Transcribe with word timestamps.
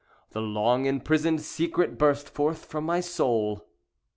The 0.31 0.41
long 0.41 0.87
imprisoned 0.87 1.41
secret 1.41 1.99
burst 1.99 2.27
forth 2.27 2.65
from 2.65 2.85
my 2.85 3.01
soul. 3.01 3.67